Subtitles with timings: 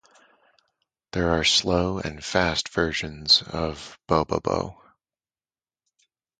[1.11, 4.81] There are 'slow' and 'fast' versions of Bobobo.